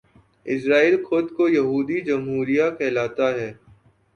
[0.45, 3.51] اسرائیل خود کو یہودی جمہوریہ کہلاتا ہے